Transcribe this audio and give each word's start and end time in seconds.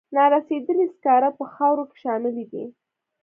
نارسیدلي 0.15 0.85
سکاره 0.95 1.29
په 1.37 1.43
خاورو 1.53 1.83
کې 1.89 1.97
شاملې 2.03 2.45
دي. 2.51 2.63